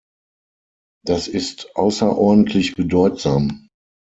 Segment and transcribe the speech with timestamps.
[1.05, 3.67] Das ist außerordentlich bedeutsam.